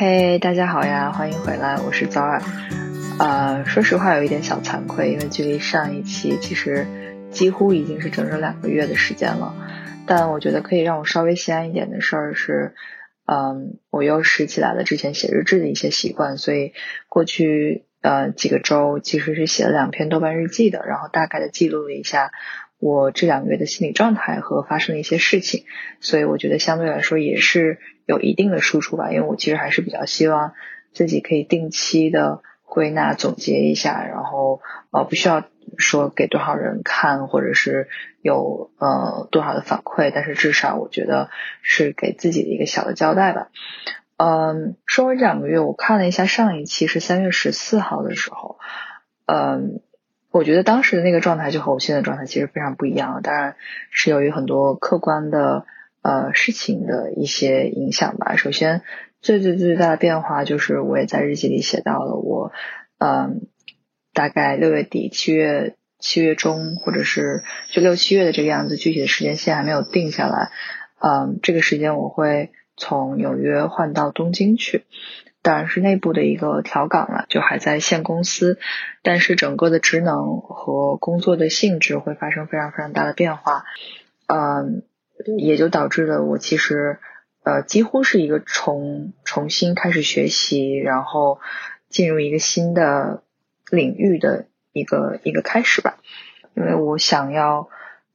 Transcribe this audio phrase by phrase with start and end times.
[0.00, 2.40] 嘿，大家好呀，欢迎回来，我是早儿。
[3.18, 6.86] 呃，说实话有一点小惭愧，因为距离上一期其实
[7.30, 9.54] 几乎已经是整整两个月的时间了。
[10.06, 12.74] 但我觉得可以让我稍微心安一点的事儿是，
[13.26, 16.72] 嗯，我又拾起来了之前写日志的一些习惯，所以
[17.10, 22.32] 过去呃几个周其实是写了两篇豆瓣日记的，然后大概的记录了一下
[22.78, 25.64] 我这两个月的心理状态和发生的一些事情，
[26.00, 30.52] 所以我觉得相对来说也是有一定的输出吧，因为我其实还是比较希望
[30.92, 32.42] 自己可以定期的。
[32.72, 34.60] 归纳总结一下，然后
[34.92, 35.42] 呃不需要
[35.76, 37.88] 说给多少人看，或者是
[38.22, 41.30] 有呃多少的反馈，但是至少我觉得
[41.62, 43.48] 是给自己的一个小的交代吧。
[44.18, 48.60] 嗯，说回这两个月，我看了一下上一期是三月十四号的时候，
[49.26, 49.80] 嗯，
[50.30, 53.56] 我觉得当时的那个状态就和我现在状态其实非常不一样，当然
[53.90, 55.66] 是由于很多客观的
[56.02, 58.36] 呃事情的一些影响吧。
[58.36, 58.82] 首先。
[59.22, 62.52] 最最最大的变化就是，我也在日记里写到了我，
[62.96, 63.42] 嗯，
[64.14, 70.50] 大概六月底、七月七月中，或者是就六七月的这个样子，具体的时间线还没有定下来。
[71.02, 74.86] 嗯，这个时间我会从纽约换到东京去，
[75.42, 78.58] 当然是内部的一个调岗了，就还在现公司，
[79.02, 83.64] 但是整个的职能和工作的性质会发生非常非常大的变化。
[84.28, 84.82] 嗯，
[85.38, 86.98] 也就导致了我其实。
[87.42, 91.40] 呃，几乎是一个重重新开始学习，然后
[91.88, 93.22] 进入一个新的
[93.70, 95.96] 领域的一个一个开始吧。
[96.54, 97.70] 因为我想要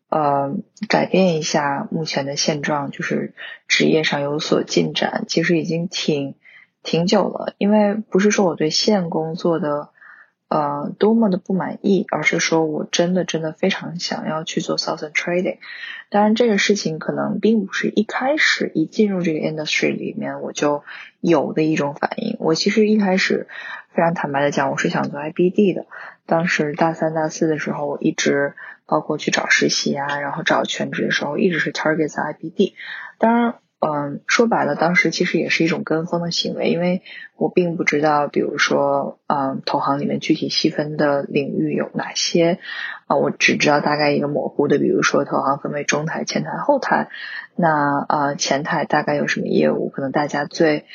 [0.09, 0.53] 呃
[0.87, 3.33] 改变一下目前的现状，就是
[3.67, 5.25] 职业上有所进展。
[5.27, 6.35] 其实已经挺
[6.83, 9.89] 挺久了，因为不是说我对现工作的。
[10.47, 15.57] 呃，多么的不满意，而是说我真的真的非常想要去做 Southern Trading。
[16.09, 20.83] 当然，这个事情可能并不是一开始一进入这个 industry 里面我就
[21.19, 22.37] 有的一种反应。
[22.39, 23.47] 我其实一开始
[23.89, 25.87] 非常坦白的讲，我是想做 IBD 的。
[26.27, 28.53] 当时大三、大四的时候，我一直
[28.85, 32.73] 包括去找实习啊，然后找全职的时候，一直是 target 在 IBD。
[33.17, 33.55] 当然。
[33.79, 37.03] 嗯，说白了，当时其实也是一种跟风的行为，因为
[37.35, 42.59] 我并不知道，比如说，嗯，投行里面具体细分的领域有哪些，
[43.07, 47.09] 啊，我只知道大概一个模糊的，比如说投行分为中台、前台、后台，
[47.55, 49.89] 那呃，前台大概有什么业务？
[49.89, 50.85] 可能大家最。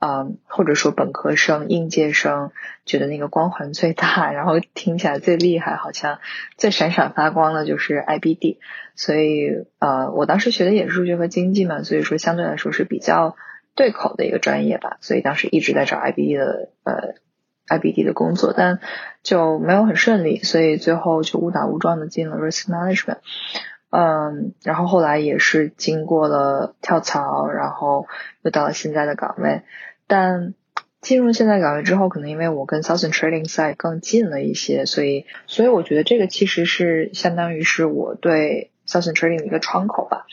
[0.00, 2.52] 嗯，或者说本科生、应届生
[2.86, 6.20] 觉得那个光环最大，然后听起来最厉害，好像
[6.56, 8.56] 最闪闪发光的就是 IBD。
[8.94, 13.36] 所以呃，我当时学的也是数学和经济嘛，所以说相对来说是比较
[13.74, 14.96] 对口的一个专业吧。
[15.02, 17.14] 所以当时一直在找 IBD 的呃
[17.68, 18.80] IBD 的工作，但
[19.22, 23.18] 就没有很顺利，所以最后就误打误撞的进了 Risk Management。
[23.90, 28.06] 嗯，然后后来也是经过了跳槽，然后
[28.42, 29.62] 又到了现在的岗位。
[30.10, 30.54] 但
[31.00, 40.26] 进入现在岗位之后，可能因为我跟 Southern Trading Side 更近了一些，所以所以我觉得这个其实是相当于是我对 Southern Trading 的一个窗口吧。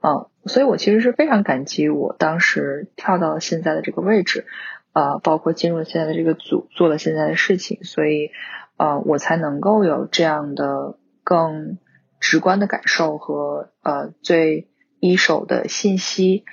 [0.00, 4.46] 嗯，所以我其实是非常感激我当时跳到了现在的这个位置，
[4.92, 8.30] 呃，包括进入现在的这个组，做了现在的事情，所以
[8.76, 11.78] 呃，我才能够有这样的更
[12.20, 14.68] 直观的感受和呃最
[15.00, 16.44] 一手的信息。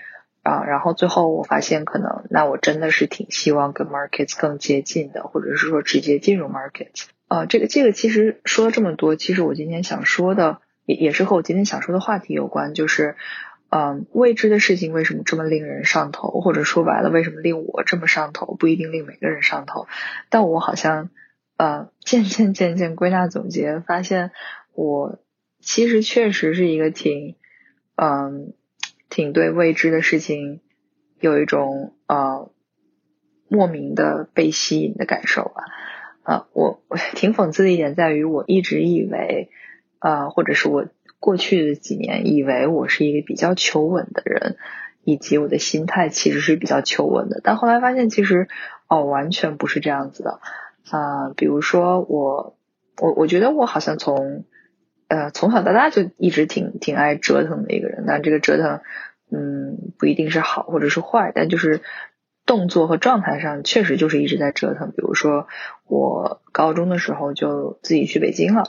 [0.44, 7.06] 啊，然后最后我发现，可能那我真的是挺希望跟 markets 更接近的，或者是说直接进入 markets。
[7.30, 13.16] 啊，这个这个其实说了这么多，其实我今天想说的也也是和我今天想说的话题有关，就是
[13.70, 19.88] 嗯，未知的事情为什么这么令人上头，或者说白了，为什么令我这么上头，不一定令每个人上头。
[20.30, 21.10] 但我好像
[21.56, 24.32] 呃，渐渐渐渐归纳总结，发现
[24.74, 25.20] 我
[25.62, 27.38] 其实确实是一个挺
[27.96, 28.54] 嗯。
[29.14, 30.60] 挺对未知的事情
[31.20, 32.50] 有一种呃
[33.48, 35.66] 莫名的被吸引的感受吧。
[36.24, 39.52] 呃，我我挺讽刺的一点在于，我一直以为
[40.00, 40.88] 呃，或者是我
[41.20, 44.58] 过去的几年以为我是一个比较求稳的人，
[45.04, 47.40] 以及我的心态其实是比较求稳的。
[47.44, 48.48] 但后来发现，其实
[48.88, 50.40] 哦，完全不是这样子的。
[50.90, 52.58] 啊，比如说我
[53.00, 54.44] 我我觉得我好像从
[55.14, 58.82] 呃，从小到大就一直挺挺爱折腾的一个人，但这个折腾，
[59.32, 61.82] 嗯，不一定是好或者是坏，但就是
[62.48, 64.90] 动作和状态上确实就是一直在折腾。
[64.90, 65.48] 比如说，
[65.86, 68.64] 我高中的时候就自己去北京了，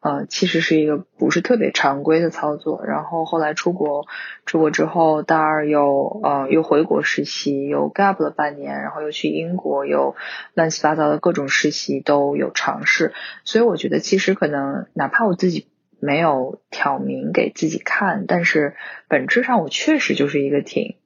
[0.00, 2.84] 呃，其实是一个不是特别常规的操作。
[2.84, 4.04] 然后后来出国，
[4.46, 10.16] 出国之后大二又呃又回国实习，又 gap 了半年，然后又去英国，又
[10.54, 13.12] 乱七八糟的各种实习都有尝试。
[13.44, 15.68] 所以我觉得，其实可能哪怕我自己。
[16.04, 18.76] 没有挑明给自己看，但是
[19.08, 20.96] 本质上我确实就是一个挺，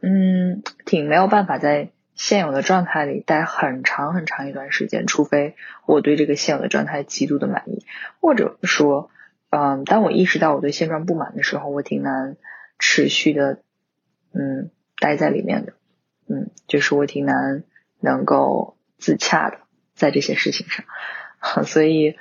[0.00, 5.56] 嗯，挺没有办法在现有的状态里待很长很长一段时间，除非
[5.86, 7.84] 我对这个现有的状态极度的满意，
[8.20, 9.10] 或者说，
[9.50, 12.36] 嗯，当我意识到我对现状不满的时候，我挺难
[12.78, 13.60] 持续的，
[14.32, 14.70] 嗯，
[15.00, 15.72] 待在里面的，
[16.28, 17.64] 嗯，就是我挺难
[18.00, 19.58] 能够自洽的
[19.94, 20.84] 在这些事情上，
[21.66, 22.16] 所以，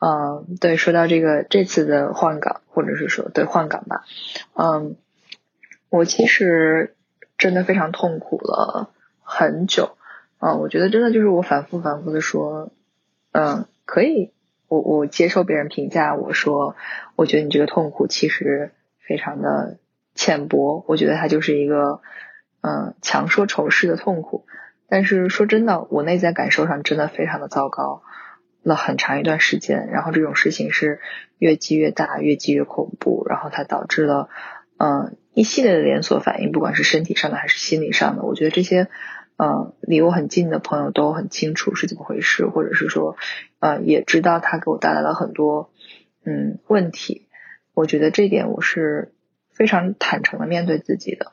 [0.00, 4.04] 嗯，对，说到这个这次的换岗，或者是说对换岗吧，
[4.54, 4.96] 嗯，
[5.90, 6.96] 我其实
[7.38, 8.90] 真的非常痛苦了。
[9.22, 9.96] 很久，
[10.38, 12.72] 啊，我觉得真的就是我反复反复的说，
[13.30, 14.32] 嗯，可以，
[14.66, 16.74] 我我接受别人评价我说，
[17.14, 19.78] 我觉得你这个痛苦其实非常的
[20.16, 22.00] 浅薄，我觉得它就是一个，
[22.60, 24.46] 嗯，强说愁事的痛苦。
[24.88, 28.02] 但是说真的，我内在感受上真的非常的糟糕
[28.62, 31.00] 了很长一段时间，然后这种事情是
[31.38, 34.28] 越积越大，越积越恐怖，然后它导致了，
[34.78, 38.88] 嗯，一系列的连锁反应，不管是身体上的还是心理上的，我觉得这些。
[39.36, 43.16] 呃，离我很近的朋友都很清楚是怎么回事，或者是说，
[43.58, 45.72] 呃，也知道他给我带来了很多
[46.26, 47.26] 嗯问题。
[47.72, 49.14] 我觉得这点我是
[49.50, 51.32] 非常坦诚的面对自己的。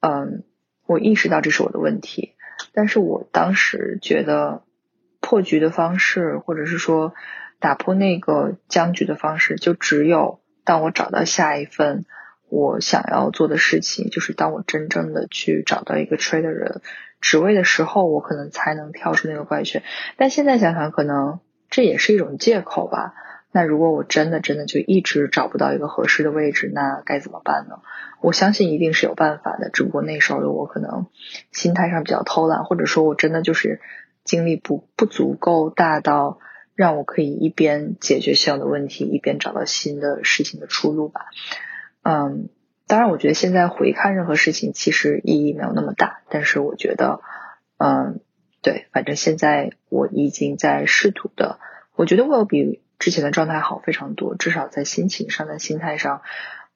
[0.00, 0.44] 嗯，
[0.86, 2.36] 我意识到这是我的问题，
[2.72, 4.62] 但是我当时觉得
[5.32, 7.14] 破局的方式，或者是说
[7.58, 12.04] 打破那个僵局的方式，就只有当我找到下一份
[12.50, 16.82] 我想要做的事情，就是当我真正的去找到一个 trader 人。
[17.22, 19.82] 职位的时候，我可能才能跳出那个怪圈。
[20.18, 21.40] 但现在想想，可能
[21.70, 23.14] 这也是一种借口吧。
[23.54, 27.80] 那如果我真的真的就一直找不到一个合适的位置，那该怎么办呢？
[28.20, 31.06] 我相信一定是有办法的，只不过那时候的我可能
[31.52, 33.80] 心态上比较偷懒，或者说我真的就是
[34.24, 36.38] 精力不不足够大到
[36.74, 41.26] 让我可以一边解决现有的问题，一边找到新的事情的出路吧。
[42.02, 42.48] 嗯。
[42.88, 46.20] 当然，我觉得现在回看任何事情，其实意义没有那么大。
[46.28, 47.20] 但是我觉得，
[47.78, 48.20] 嗯，
[48.60, 51.58] 对，反正现在我已经在试图的，
[51.94, 56.20] 我觉得我有比之前的状态好非常多，至少在心情上、在心态上，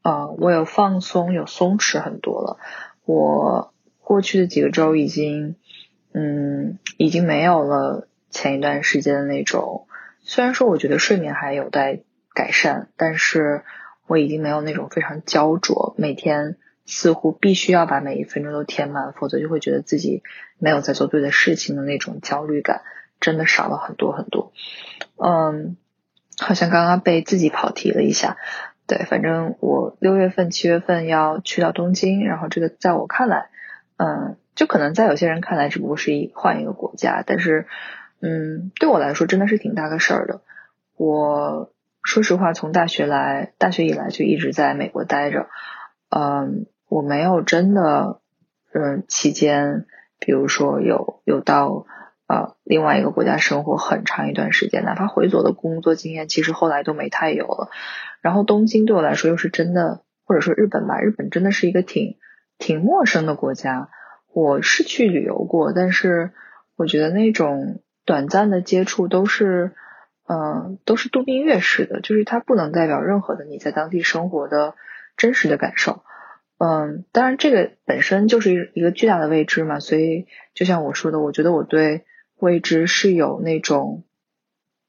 [0.02, 2.56] 呃，我有放松、有松弛很多了。
[3.04, 5.56] 我过去的几个周已经，
[6.16, 9.86] 嗯，已经没有了前一段时间的那种。
[10.22, 12.00] 虽然说我觉得睡眠还有待
[12.34, 13.62] 改善，但是。
[14.08, 20.22] 我已经没有那种非常焦灼，每天似乎必须要把每一分钟都填满，否则就会觉得自己
[20.58, 22.82] 没有在做对的事情的那种焦虑感，
[23.19, 24.52] 真的少了很多很多。
[25.16, 25.76] 嗯，
[26.38, 28.36] 好像刚刚被自己跑题了一下。
[28.86, 33.50] 对，反正我六月份、七月份要去到东京，然后这个在我看来，
[33.96, 37.67] 嗯，就可能在有些人看来只不过是一换一个国家，但是，
[38.20, 40.41] 嗯，对我来说真的是挺大个事儿的。
[40.97, 41.70] 我。
[42.08, 45.49] 说实话，从大学来，大学以来就一直在美国待着。
[46.08, 48.20] 嗯，我没有真的，
[48.73, 49.87] 嗯，期间，
[50.20, 51.85] 比如说有有到
[52.29, 57.70] 呃另外一个国家生活很长一段时间，哪怕回国的工作经验，其实后来都没太有了。
[58.20, 62.19] 然后东京对我来说又是真的，或者说日本吧，日本真的是一个挺
[62.56, 63.88] 挺陌生的国家。
[64.36, 66.32] 我是去旅游过，但是
[66.76, 69.72] 我觉得那种短暂的接触都是。
[70.28, 74.74] 嗯，都是度蜜月式的，就是它不能代表任何的你在当地生活的
[75.16, 76.02] 真实的感受。
[76.58, 82.06] 嗯，当然这个本身就是一个巨大的未知嘛，所以就像我说的，我觉得我对
[82.40, 84.02] 未知是有那种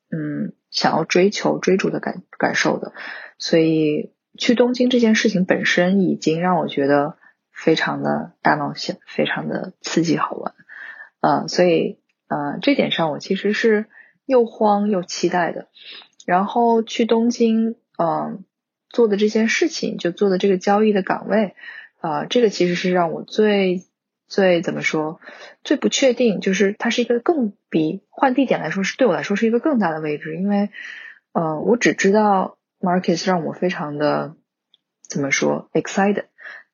[0.10, 2.94] 嗯想要追求、追逐的感感受的。
[3.38, 7.16] 所以去东京这件事情本身已经让我觉得
[7.58, 10.54] 非常的大冒险，非常的刺激好玩。
[11.20, 12.00] 嗯，所以
[12.30, 13.88] 呃这点上我其实是。
[14.30, 15.70] 又慌又期待的，
[16.26, 18.44] 然后去东京，嗯，
[18.90, 21.56] 做的这件事情，就做的这个交易的岗位，
[22.02, 23.86] 啊，这个其实是让我最
[24.28, 25.22] 最怎么说，
[25.64, 30.72] 最不确定，就是它是一个更比换地点来说是对我来说是一个更大的位置，因为，
[31.32, 34.36] 呃，我只知道 Marcus 让我非常的
[35.08, 36.26] 怎么说 excited，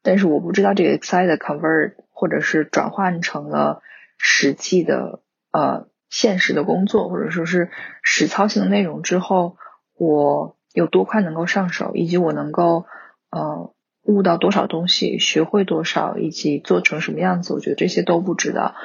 [0.04, 3.82] 但是我不知道这个 excited convert 或者是转换成了
[4.18, 5.88] 实际的，呃。
[6.10, 7.72] 现实的工作或者说是
[8.04, 9.58] 实操性的内容之后，
[9.98, 12.86] 我有多快能够上手，以及我能够
[13.32, 18.76] 呃悟到多少东西，学会多少，以及做成什么样子，我觉得这些都不知道。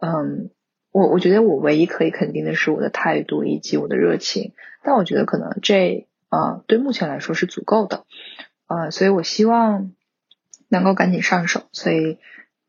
[0.00, 0.50] 嗯，
[0.90, 4.52] 我我觉得我唯一可以肯定的是我的态度以及我的热情，
[4.82, 8.02] 但我觉得可能这啊对目前来说是足够的。
[8.66, 9.92] 呃，所以我希望
[10.68, 12.18] 能够赶紧上手，所以。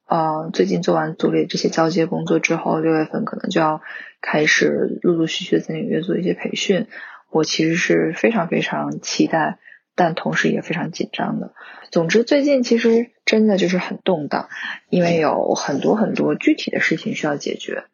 [0.08, 3.82] 呃，最近做完组里这些交接工作之后，六月份可能就要
[4.22, 6.86] 开始陆陆续续在纽约做一些培训。
[7.32, 9.58] 我其实是非常非常期待
[9.96, 11.56] 但同时也非常紧张的。
[11.90, 14.50] 总之，最近其实真的就是很动荡，
[14.90, 17.86] 因为有很多很多具体的事情需要解决。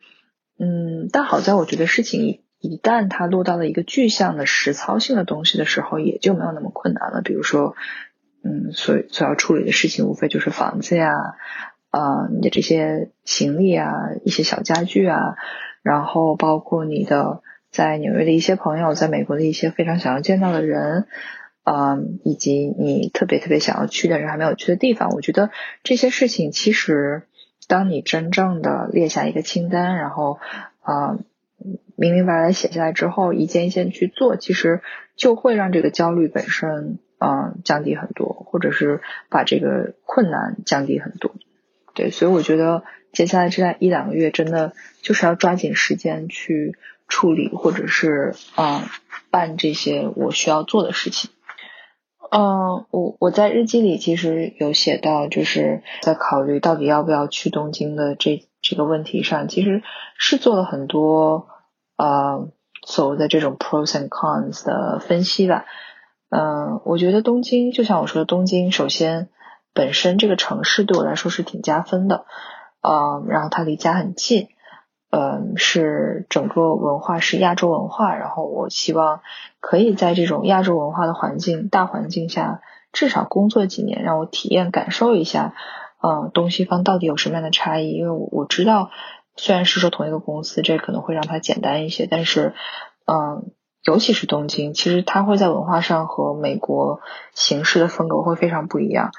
[0.59, 7.21] 嗯，但好在我觉得事情一旦它落到了一个具象的实操性的东西的时候，也就没有那么困难了。
[7.21, 7.75] 比如说，
[8.43, 11.11] 嗯，所所要处理的事情无非就是房子呀，
[11.89, 13.91] 啊，你的这些行李啊，
[14.23, 15.35] 一些小家具啊，
[15.81, 21.05] 然后包括你的在纽约的一些朋友，在美国的一些非常想要见到的人，
[21.63, 25.09] 嗯，以及你特别特别想要去的人还没有去的地方。
[25.09, 25.49] 我觉得
[25.83, 27.23] 这些事情其实。
[27.67, 30.39] 当你真正的列下一个清单，然后
[30.81, 31.17] 啊
[31.95, 34.81] 明明白白写下来之后，一件一件去做，其实
[35.15, 38.99] 就会让这个焦虑本身嗯降低很多，或者是
[39.29, 41.31] 把这个困难降低很多。
[41.93, 46.75] 对，所以我觉得接下来这一两个月真的就是要抓紧时间去
[47.07, 48.89] 处理，或者是啊
[49.29, 51.29] 办这些我需要做的事情。
[52.31, 59.83] 嗯，我我在日记里其实有写到，就是在考虑到底要不要去东京的这这个问题上，其实
[60.17, 61.49] 是做了很多
[61.97, 62.49] 呃
[62.87, 65.65] 所谓的这种 pros and cons 的分析吧。
[66.31, 69.29] 嗯，我觉得东京就像我说的，东京首先
[69.73, 72.25] 本身这个城市对我来说是挺加分的，
[72.81, 74.47] 嗯，然后它离家很近。
[75.13, 79.19] 嗯，是整个文化是亚洲文化，然后我希望
[79.59, 82.61] 可以在这种亚洲文化的环境大环境下，
[82.93, 85.53] 至少工作几年，让我体验感受一下，
[86.01, 87.91] 嗯，东西方到底有什么样的差异？
[87.91, 88.89] 因为我我知道，
[89.35, 92.53] 虽然是说同一个公司，这可能会让它简单一些，但是，
[93.05, 93.51] 嗯，
[93.83, 97.01] 尤其是东京，其实它会在文化上和美国
[97.33, 99.11] 形式的风格会非常不一样。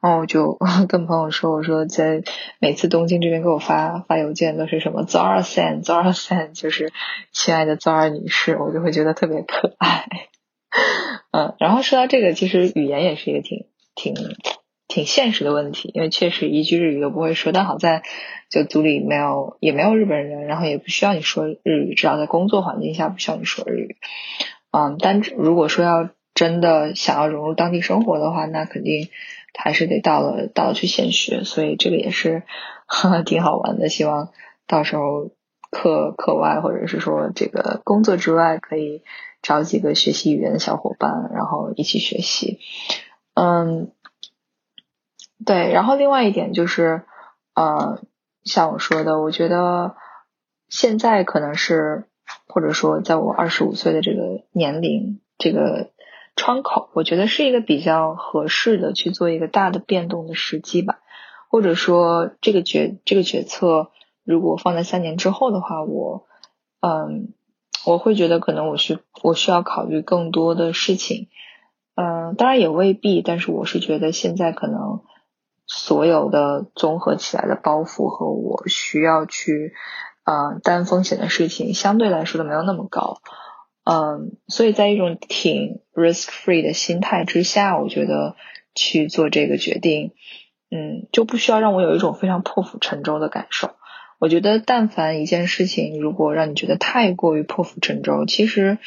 [0.00, 0.58] 然后我就
[0.88, 2.22] 跟朋友说：“我说在
[2.58, 6.92] 每次东京这边给我发发邮件都是什么 Zara San Zara San，就是
[7.32, 10.06] 亲爱的 Zara 女士，我就会觉得特别可爱。
[11.32, 14.14] 嗯，然后说到这个，其实语言也是一个挺挺
[14.90, 17.52] 挺现实的问题，因为确实一句日语都不会说。
[17.52, 18.02] 但好在
[18.50, 23.96] 就组里没有也没有日本人，然后也不需要你说日语，至少在工作环境下不需要你说日语。
[24.72, 29.08] 嗯，但如果说要真的想要融入当地生活的话，那肯定。
[29.52, 32.44] 还是得到了到了去现学，所以这个也是
[33.26, 33.88] 挺好玩的。
[33.88, 34.30] 希望
[34.68, 35.32] 到时候
[35.72, 39.02] 课课外或者是说这个工作之外，可以
[39.42, 42.60] 找几个学习语言的小伙伴，然后一起学习。
[43.34, 43.90] 嗯，
[45.44, 45.72] 对。
[45.72, 47.02] 然后另外一点就是，
[47.54, 48.00] 呃，
[48.44, 49.96] 像我说的，我觉得
[50.68, 52.04] 现在可能是
[52.46, 55.90] 或者说在我二十五岁的这个年龄，这个。
[56.36, 61.00] 窗口，我觉得是一个比较合适的去做一个大的变动的时机吧，
[61.50, 63.90] 或者说这个决这个决策
[64.24, 66.24] 如果放在三年之后的话，我
[66.80, 67.34] 嗯
[67.84, 71.28] 我会觉得可能我需我需要考虑更多的事情，
[71.94, 75.02] 嗯当然也未必，但是我是觉得现在可能
[75.72, 79.72] 所有的综合起来的包袱和我需要去
[80.24, 83.18] 啊担风险的事情相对来说的没有那么高。
[83.84, 88.34] 嗯，所以在一种挺 risk free 的心态之下，我觉得
[88.74, 90.12] 去做这个决定，
[90.72, 93.70] 嗯，就不需要让我有一种非常破釜沉舟的感受。
[94.18, 98.78] 我觉得，但凡一件事情如果让你觉得太过于破釜沉舟，其实，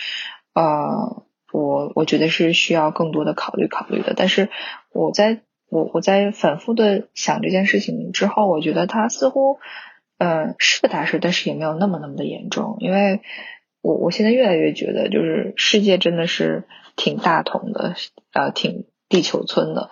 [0.53, 1.23] 呃，
[1.53, 4.13] 我我觉得是需要更多的考虑考虑的。
[4.15, 4.49] 但是，
[4.91, 5.41] 我在
[5.73, 9.59] 我我在反复的想这件事情之后，我觉得它似乎，
[10.17, 13.21] 嗯，是个大事，但是也没有那么那么的严重，因为。
[13.85, 16.63] 我我现在越来越觉得，就是世界真的是
[16.95, 17.95] 挺大同的，
[18.31, 19.89] 呃，挺地球村的。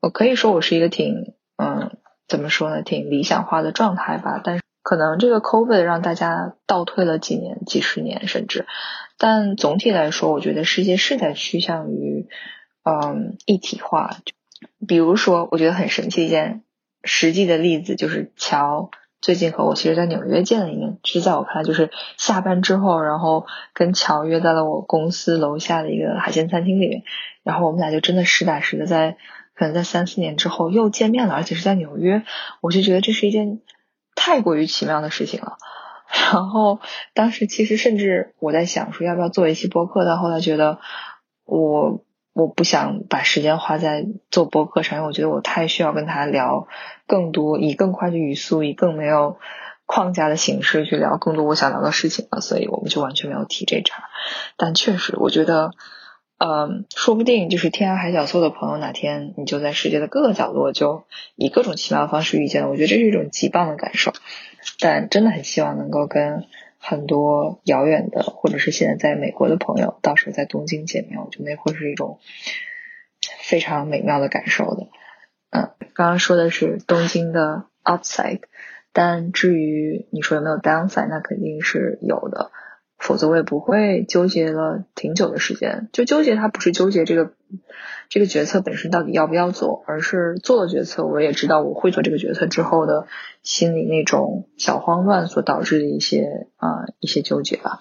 [0.00, 4.40] 我可以说我是一个挺，嗯，怎么说呢，挺理想化的状态吧。
[4.42, 8.64] 但是可能这个 COVID 让大家倒退了几年、几十年，甚至。
[9.18, 12.30] 但总体来说，我觉得世界是在趋向于，
[12.84, 14.16] 嗯，一体化。
[14.24, 14.32] 就
[14.86, 16.62] 比如说，我觉得很神奇一件
[17.04, 18.90] 实际的例子就是乔。
[19.22, 27.02] 最近和我其实，在纽约见了一面，其实在我看来，就是下班之后，然后跟乔约在了我公司楼下的一个海鲜餐厅里面，
[27.42, 29.16] 然后我们俩就真的实打实的在，
[29.54, 32.22] 可能在三四年之后又见面了，而且是在纽约，
[32.60, 33.60] 我就觉得这是一件
[34.14, 35.56] 太过于奇妙的事情了。
[36.32, 36.78] 然后
[37.14, 40.78] 当时其实甚至我在想说要不要做一期播客，但后来觉得
[41.46, 42.04] 我。
[42.36, 46.68] 我不想把时间花在做播客上，因为我觉得我太需要跟他聊
[47.06, 49.38] 更多，以更快的语速，以更没有
[49.86, 54.04] 框架的形式去聊更多我想聊的事情了，所以我们就完全没有提这茬。
[54.58, 55.70] 但确实，我觉得，
[56.36, 61.04] 嗯，说不定就是天涯海角所有的朋友，哪天你就在世界的各个角落，就
[61.36, 62.68] 以各种奇妙的方式遇见了。
[62.68, 64.12] 我觉得这是一种极棒的感受，
[64.78, 66.44] 但真的很希望能够跟。
[66.88, 72.20] 很多遥远的，或者是现在在美国的朋友，到时候在东京见面，我觉得那会是一种
[73.40, 74.86] 非常美妙的感受的。
[75.50, 78.42] 嗯，刚刚说的是东京的 upside，
[78.92, 82.52] 但至于你说有没有 downside，那肯定是有的。
[82.98, 85.88] 否则我也不会纠结了挺久的时间。
[85.92, 87.32] 就纠结它不是纠结这个
[88.08, 93.06] 这个决策本身到底要不要做，而是做了决策，我也知道我会做这个决策之后的
[93.42, 97.80] 心里那种小慌乱所导致的一些啊一些纠结吧。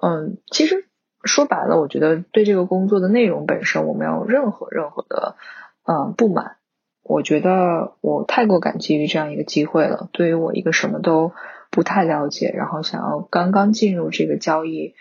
[0.00, 0.86] 嗯，其实
[1.24, 5.36] 说白了，我觉得对这个工作的内容本身我没有任何任何的
[5.84, 6.56] 嗯不满。
[7.02, 10.08] 我觉得我太过感激于这样一个机会了。
[10.12, 11.32] 对于我一个什么都。
[11.70, 14.94] 不太了解，然后想要刚刚进入这个交易，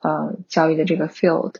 [0.00, 1.56] 呃，交易的这个 field，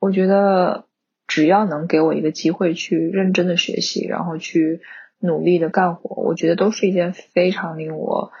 [0.00, 0.86] 我觉得
[1.28, 4.80] 只要能给我一个机会去认真的学习，然后去
[5.20, 8.32] 努力的干活，我觉得都是一件非常令我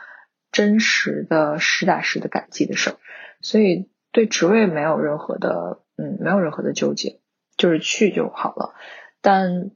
[0.50, 2.96] 真实的实打实的感激的事儿。
[3.40, 7.20] 所以对职位没有任何的，嗯，没有任何的纠结，
[7.56, 8.74] 就是去就好了。
[9.20, 9.70] 但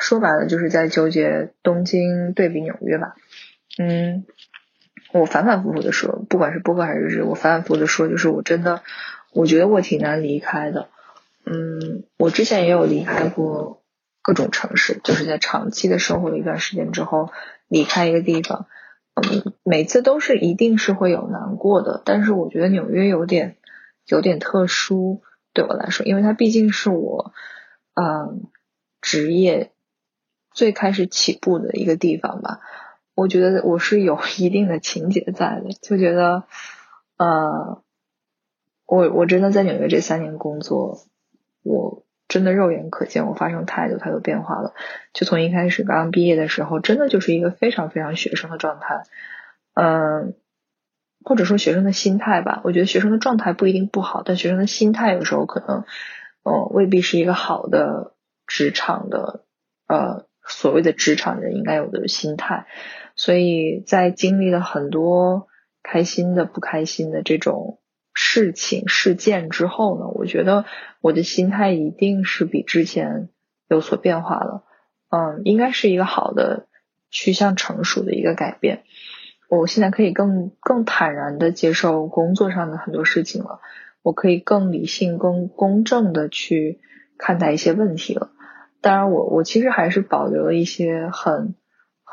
[0.00, 3.14] 说白了，就是在纠结东京对比纽约吧，
[3.78, 4.26] 嗯。
[5.18, 8.82] 我反反复复的说，不管是播客还是日，我反反复复的说，就是我真的，
[9.32, 10.88] 我觉得我挺难离开的。
[11.44, 13.82] 嗯，我之前也有离开过
[14.22, 17.30] 各种城市，就是在长期的生活了一段时间之后，
[17.68, 18.66] 离开一个地方，
[19.14, 22.02] 嗯，每次都是一定是会有难过的。
[22.04, 23.56] 但是我觉得纽约有点
[24.06, 27.32] 有点特殊，对我来说，因为它毕竟是我
[27.94, 28.48] 嗯
[29.00, 29.70] 职业
[30.52, 32.60] 最开始起步的一个地方吧。
[33.16, 36.44] 我觉得我是有一定的情节在的，就觉得，
[37.16, 37.82] 呃，
[38.84, 40.98] 我我真的在纽约这三年工作，
[41.62, 44.74] 我真的肉眼可见我发生太多太多变化了。
[45.14, 49.04] 就从一开始刚刚毕业的时候，真的就是一个非常非常学生的状态，
[49.72, 50.34] 嗯，
[51.24, 52.60] 或者说学生的心态吧。
[52.64, 55.84] 我觉得学生的状态不一定不好，但学生的心态有时候可能，
[56.42, 58.12] 嗯，未必是一个好的
[58.46, 59.44] 职场的，
[59.86, 62.66] 呃，所谓的职场人应该有的心态。
[63.16, 65.48] 所以在经历了很多
[65.82, 67.80] 开心的、不开心的这种
[68.12, 70.66] 事情、事件之后呢，我觉得
[71.00, 73.30] 我的心态一定是比之前
[73.68, 74.64] 有所变化了。
[75.08, 76.66] 嗯，应该是一个好的
[77.10, 78.82] 趋向成熟的一个改变。
[79.48, 83.60] 我现在可以更更坦然的接受工作上的很多事情了，
[84.02, 86.80] 我可以更理性、更公正的去
[87.16, 88.30] 看待一些问题了。
[88.82, 91.54] 当然，我我其实还是保留了一些很。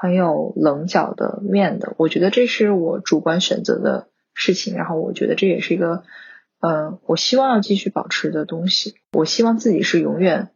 [0.03, 6.03] 很有棱角的面的，我觉得这是我主观选择的事情，然后我觉得这也是一个，
[6.59, 8.95] 嗯，我希望要继续保持的东西。
[9.13, 10.49] 我希望自己是永远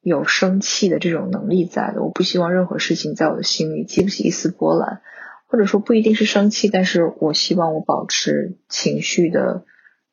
[0.00, 5.02] 有生气的这种能力在的，我不希望任何事情在我的心里激不起一丝波澜，
[5.48, 9.66] 或者说不一定是生气，但是我希望我保持情绪的，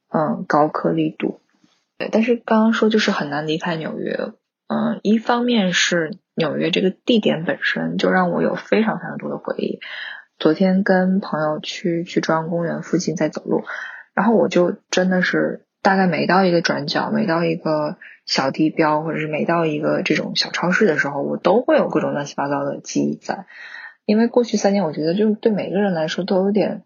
[0.09, 1.39] 嗯，高颗粒度。
[1.97, 4.33] 对，但是刚刚说就是很难离开纽约，
[4.71, 6.17] 嗯，一方面是。
[6.33, 9.79] 纽约这个地点本身就让我有非常非常多的回忆。
[10.39, 13.63] 昨天跟朋友去去中央公园附近在走路，
[14.15, 23.45] 然后我就真的是大概每到一个转角，每到一个小地标，或者是每到一个这种小超市的时候，我都会有各种乱七八糟的记忆在。
[24.05, 26.83] 因为过去三年，我觉得就对每个人来说都有点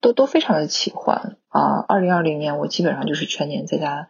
[0.00, 1.84] 都都非常的奇幻啊。
[1.88, 4.08] 二零二零年我基本上就是全年在家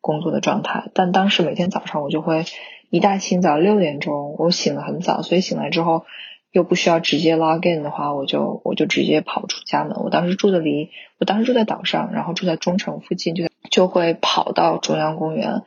[0.00, 2.44] 工作的状态，但当时每天早上我就会。
[2.92, 6.06] 一大清早六点钟，我醒得很早，所以醒来之后
[6.50, 9.96] 又不需要直接 log in 的话，我就我就直接跑出家门。
[10.02, 15.62] 我当时住的离，我当时住在岛上，然后住在中城附近，就就会跑到中央公园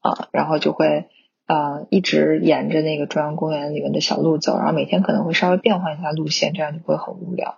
[0.00, 1.06] 啊，然后就会
[1.46, 7.56] 啊一直沿着那个中央公园里面的小路走，然后每天可能会稍微变换一下路线，这样就不会很无聊。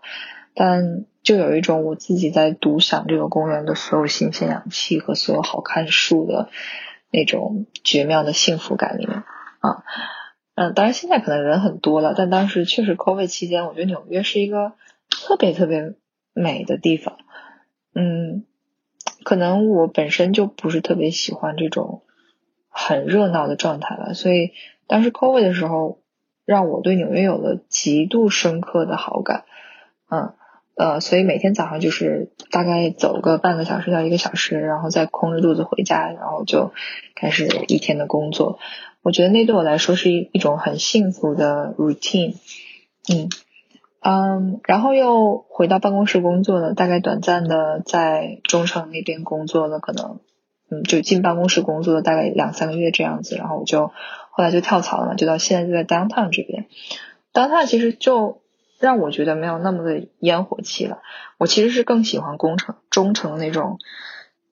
[0.55, 6.49] 但就有一种我自己在独享这个公园的所有新鲜氧气和所有好看树的。
[7.13, 9.25] 那种绝妙的幸福感里面
[9.59, 9.83] 啊，
[10.55, 14.75] 嗯，当然现在可能人很多了，但当时确实 COVID 期间，我觉得纽约是一个
[15.11, 15.95] 特别特别
[16.35, 17.17] 美的地方。
[17.97, 18.45] 嗯，
[19.25, 22.05] 可能我本身就不是特别喜欢这种
[22.69, 24.53] 很热闹的状态吧，所以
[24.87, 25.99] 当时 COVID 的时候，
[26.45, 29.47] 让我对纽约有了极度深刻的好感。
[30.09, 30.35] 嗯。
[30.81, 36.73] 呃，所以每天早上就是大概走个半个小时到一个小时，然后再空着肚子回家，然后就
[37.15, 38.59] 开始一天的工作。
[39.03, 42.37] 我觉得那对我来说是一一种很幸福的 routine。
[43.13, 43.29] 嗯
[44.01, 50.19] 嗯，然后又回到办公室工作了，大概短暂的在中城那边工作了，可能
[50.71, 53.89] 嗯就进办公室工作了大概两三个月这样子，然后我就
[54.31, 56.65] 后来就跳槽了嘛，就到现在就在 downtown 这边。
[57.35, 58.41] downtown 其实就。
[58.81, 61.03] 让我觉得没有那么的烟火气了。
[61.37, 63.79] 我其实是更喜欢工程中城那种，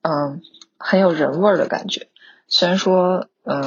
[0.03, 0.41] 嗯，
[0.77, 2.07] 很有人味儿的感觉。
[2.47, 3.63] 虽然说，嗯，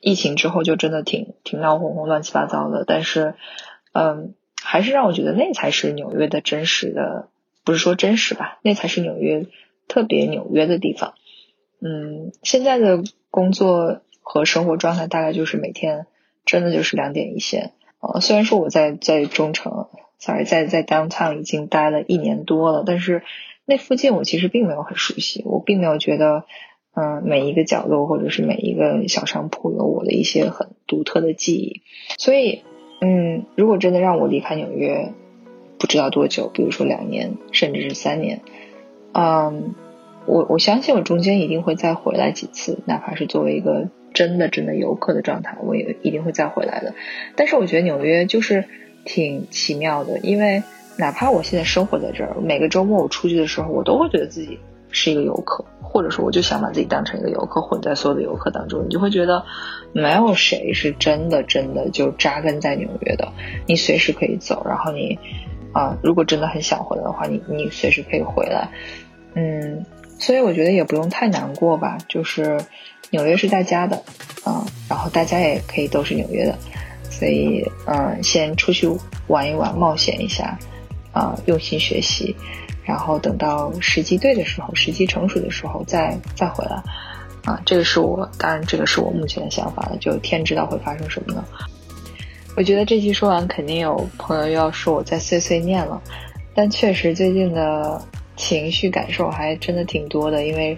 [0.00, 2.84] 疫情之后就真的挺挺闹哄哄、乱七八糟的。
[2.86, 3.34] 但是，
[3.92, 7.28] 嗯，还是让我觉得那才是纽约的真实的，
[7.64, 9.46] 不是说真实吧，那才是纽约
[9.88, 11.14] 特别纽约的地方。
[11.80, 16.06] 嗯，现在的工作和生活状态大概就是每天
[16.44, 17.72] 真的就是两点一线。
[18.00, 19.86] 呃，虽然说我在在中城
[20.18, 23.24] ，sorry，在在 downtown 已经待了一年多了，但是
[23.64, 26.44] 那附近我其实并没有很熟悉，我并没有觉得，
[26.94, 31.82] 嗯，每一个角落或者是每一个小商铺有我的一些很独特的记忆。
[32.18, 32.62] 所以，
[33.00, 35.12] 嗯，如果真的让我离开纽约，
[35.78, 38.42] 不知道多久，比如说两年，甚至是三年，
[39.12, 39.74] 嗯，
[40.24, 43.88] 我我相信我中间一定会再回来几次，哪怕是作为一个。
[44.18, 46.92] 真的真的游客的状态，我也一定会再回来的。
[47.36, 48.64] 但是我觉得纽约就是
[49.04, 50.64] 挺奇妙的，因为
[50.96, 54.58] 哪怕我现在生活在这儿，每个周末我出去的时候，我都会觉得自己
[54.90, 58.84] 是一个游客，或者说我就想把自己当成一个游客，混在所有的游客当中。
[58.84, 59.44] 你就会觉得
[59.92, 63.28] 没有谁是真的真的就扎根在纽约的，
[63.68, 65.16] 你随时可以走，然后你
[65.72, 68.68] 啊，如果真的很想回来的话，你你随时可以回来。
[69.34, 69.86] 嗯，
[70.18, 72.58] 所以我觉得也不用太难过吧，就是。
[73.10, 74.02] 纽约是大家的，
[74.44, 76.58] 嗯，然后大家也可以都是纽约的，
[77.10, 78.86] 所以嗯，先出去
[79.28, 80.58] 玩一玩，冒险一下，
[81.12, 82.36] 啊，用心学习，
[82.84, 86.82] 然后等到时机对的时候，时机成熟的时候再再回来，
[87.44, 91.42] 啊，这个是我，当然这个是我目前的想法了，就天知道会发生什么呢？
[92.56, 95.98] 我觉得这期说完，肯定有朋友要说我在碎碎念了，
[96.54, 98.02] 但确实最近的
[98.36, 100.76] 情绪感受还真的挺多的，因为。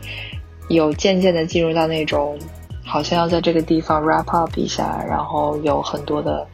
[0.70, 2.38] 有渐渐的进入到那种，
[2.85, 6.46] 好像要在这个地方 wrap up 一下，然后有很多的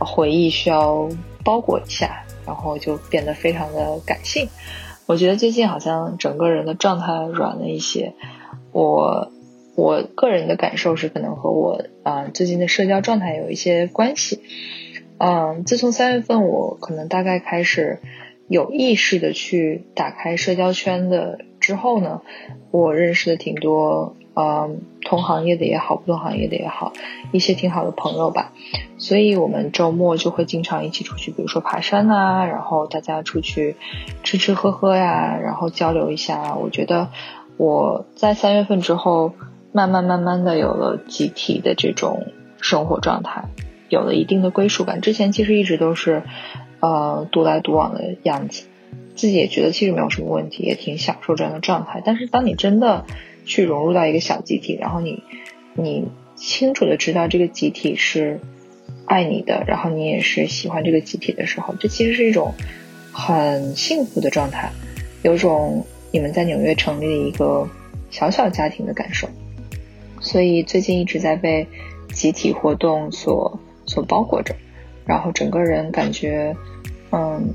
[0.00, 1.08] 回忆需要
[1.44, 4.48] 包裹一下，然后就变得非常的感性。
[5.06, 8.14] 我觉得最近好像整个人的状态软了一些。
[8.72, 9.30] 我
[9.76, 14.42] 我个人的感受是，可能和我啊最近的社交状态有一些关系。
[15.18, 18.00] 嗯，自从三月份，我可能大概开始
[18.48, 21.38] 有意识的去打开社交圈的。
[21.66, 22.22] 之后呢，
[22.70, 26.92] 我认识的挺多，嗯，同行业的也好，不同行业的也好，
[27.32, 28.52] 一些挺好的朋友吧。
[28.98, 33.74] 所以我们周末就会经常一起出去，比如说爬山啊，然后大家出去
[34.22, 36.54] 吃吃喝喝呀，然后交流一下。
[36.54, 37.08] 我觉得
[37.56, 39.32] 我在三月份之后，
[39.72, 42.28] 慢慢慢慢的有了集体的这种
[42.60, 43.46] 生活状态，
[43.88, 45.00] 有了一定的归属感。
[45.00, 46.22] 之前其实一直都是，
[46.78, 48.68] 呃，独来独往的样子。
[49.16, 52.02] 自己也觉得其实没有什么问题，也挺享受这样的状态。
[52.04, 53.06] 但是当你真的
[53.44, 55.22] 去融入到一个小集体，然后你
[55.74, 58.40] 你清楚的知道这个集体是
[59.06, 62.54] 爱你的，然后你也是喜欢这个集体的时候，这其实是一种
[63.10, 64.70] 很幸福的状态，
[65.22, 67.68] 有种你们在纽约成立的一个
[68.10, 69.28] 小小家庭的感受。
[70.20, 71.66] 所以最近一直在被
[72.12, 74.54] 集体活动所所包裹着，
[75.06, 76.54] 然后整个人感觉
[77.10, 77.54] 嗯。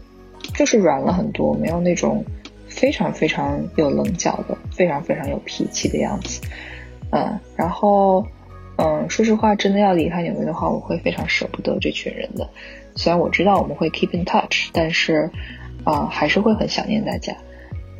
[0.53, 2.23] 就是软了很多，没有那种
[2.67, 6.41] 非常非常有棱角的、非常非常有脾气的样子。
[7.11, 8.25] 嗯，然后
[8.77, 12.49] 嗯，说实话，真的要离开纽约的话，我会非常舍不得这群人的。
[12.95, 15.29] 虽然我知道我们会 keep in touch，但是
[15.83, 17.35] 啊，还是会很想念大家。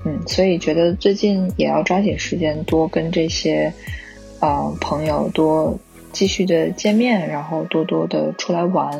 [0.05, 3.71] 嗯，所以觉得最近也要抓紧时间，多跟这些
[4.39, 5.77] 啊朋友多
[6.11, 8.99] 继续的见面，然后多多的出来玩。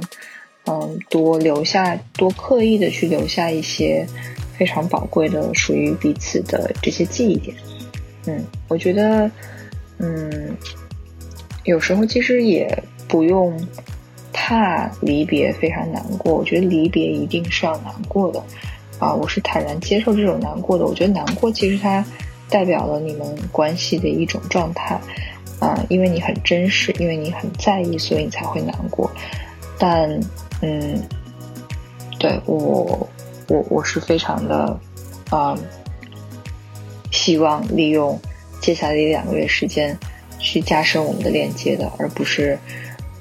[0.66, 4.06] 嗯，多留下，多刻意的去留下一些
[4.58, 7.56] 非常宝贵的属于彼此的这些记忆点。
[8.28, 9.30] 嗯，我觉得，
[9.98, 10.56] 嗯，
[11.64, 13.60] 有时候其实也不用
[14.32, 16.36] 怕离别非常难过。
[16.36, 18.42] 我觉得离别一定是要难过的
[19.00, 20.86] 啊，我是坦然接受这种难过的。
[20.86, 22.06] 我觉得难过其实它
[22.50, 25.02] 代表了你们关系的一种状态
[25.60, 29.10] 啊，因为你很真实，因为你很在意，所以你才会难过。
[29.84, 30.08] 但
[30.62, 31.02] 嗯，
[32.20, 33.10] 对我，
[33.48, 34.80] 我我是非常的，
[35.32, 35.58] 啊，
[37.12, 38.22] 希望利用
[38.62, 39.98] 接下来的两个月时间
[40.38, 42.60] 去加深我们的链接的，而不是，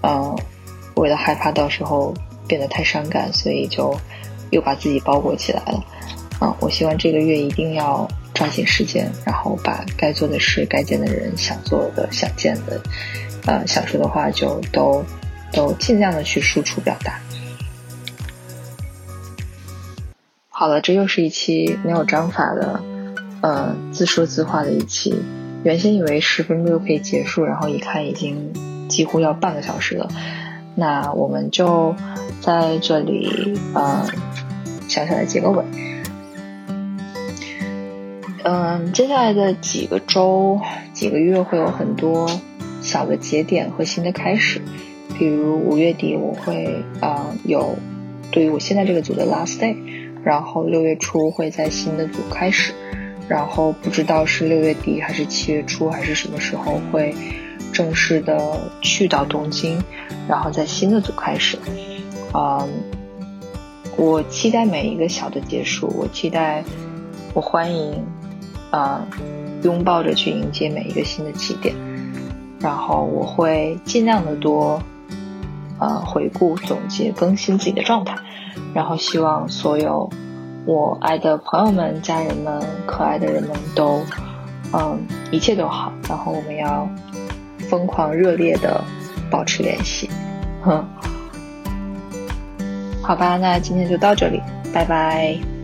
[0.02, 0.36] 嗯，
[0.96, 2.12] 为了害怕到时候
[2.46, 3.98] 变得太伤感，所以就
[4.50, 5.82] 又把自己包裹起来了。
[6.40, 12.78] 啊，我希望这个月一定要抓紧时间，然后把该做的事、该见的人、想做的、想见的，
[13.46, 15.02] 呃，想说的话就都
[15.52, 17.20] 都尽量的去输出表达。
[20.48, 22.82] 好了，这又是一期没有章法的，
[23.40, 25.14] 呃，自说自话的一期。
[25.62, 30.08] 原先以为十分钟就可以结束，然后一看已经几乎要半个小时了。
[30.74, 31.94] 那我们就
[32.40, 34.06] 在这里，呃，
[34.88, 35.64] 小小的结个尾。
[38.42, 40.60] 嗯，接下来的几个周、
[40.92, 42.28] 几个月会有很多
[42.82, 44.60] 小的节点和新的开始。
[45.20, 47.76] 比如五月底我会啊有
[48.30, 49.76] 对于我现在这个组的 last day，
[50.24, 52.72] 然后六月初会在新的组开始，
[53.28, 57.14] 然后不知道是六月底还是七月初还是什么时候会
[57.70, 59.78] 正式的去到东京，
[60.26, 61.58] 然后在新的组开始。
[62.32, 62.66] 嗯，
[63.98, 66.64] 我期待每一个小的结束，我期待，
[67.34, 68.02] 我欢迎，
[68.70, 69.06] 啊，
[69.64, 71.74] 拥抱着去迎接每一个新的起点，
[72.58, 74.82] 然后我会尽量的多，
[75.80, 78.16] 呃，回顾、总结、更新自己的状态，
[78.74, 80.08] 然后希望所有
[80.66, 84.02] 我爱的朋友们、家人们、可爱的人们都，
[84.72, 86.88] 嗯，一切都好，然后我们要
[87.68, 88.84] 疯狂热烈的
[89.30, 90.08] 保持联系，
[90.62, 90.84] 哼。
[93.02, 94.40] 好吧，那今天就到这里，
[94.72, 95.59] 拜拜。